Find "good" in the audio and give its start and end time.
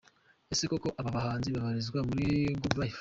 2.59-2.75